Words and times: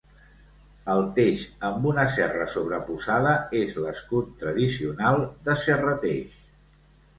El 0.93 1.01
teix 1.19 1.43
amb 1.69 1.85
una 1.89 2.05
serra 2.15 2.47
sobreposada 2.55 3.35
és 3.61 3.77
l'escut 3.85 4.33
tradicional 4.43 5.25
de 5.51 5.61
Serrateix. 5.67 6.45